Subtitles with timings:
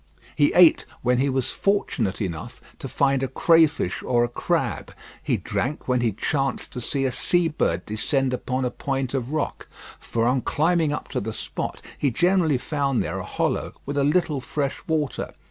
[0.35, 5.37] He ate when he was fortunate enough to find a crayfish or a crab; he
[5.37, 9.67] drank when he chanced to see a sea bird descend upon a point of rock;
[9.99, 14.03] for on climbing up to the spot he generally found there a hollow with a
[14.03, 15.35] little fresh water.